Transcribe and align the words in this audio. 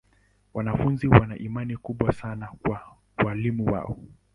Wanafunzi 0.53 1.07
wana 1.07 1.37
imani 1.37 1.77
kubwa 1.77 2.11
sana 2.13 2.49
na 2.67 2.81
walimu 3.25 3.65
wao. 3.73 3.97